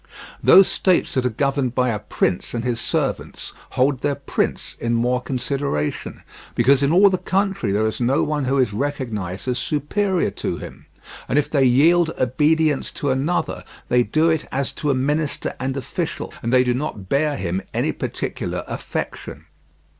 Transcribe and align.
Those 0.41 0.67
states 0.67 1.13
that 1.13 1.27
are 1.27 1.29
governed 1.29 1.75
by 1.75 1.89
a 1.89 1.99
prince 1.99 2.55
and 2.55 2.63
his 2.63 2.79
servants 2.79 3.53
hold 3.73 4.01
their 4.01 4.15
prince 4.15 4.75
in 4.79 4.95
more 4.95 5.21
consideration, 5.21 6.23
because 6.55 6.81
in 6.81 6.91
all 6.91 7.11
the 7.11 7.19
country 7.19 7.71
there 7.71 7.85
is 7.85 8.01
no 8.01 8.23
one 8.23 8.45
who 8.45 8.57
is 8.57 8.73
recognized 8.73 9.47
as 9.47 9.59
superior 9.59 10.31
to 10.31 10.57
him, 10.57 10.87
and 11.29 11.37
if 11.37 11.51
they 11.51 11.65
yield 11.65 12.13
obedience 12.19 12.91
to 12.93 13.11
another 13.11 13.63
they 13.89 14.01
do 14.01 14.27
it 14.27 14.47
as 14.51 14.71
to 14.71 14.89
a 14.89 14.95
minister 14.95 15.53
and 15.59 15.77
official, 15.77 16.33
and 16.41 16.51
they 16.51 16.63
do 16.63 16.73
not 16.73 17.07
bear 17.07 17.37
him 17.37 17.61
any 17.71 17.91
particular 17.91 18.63
affection. 18.65 19.45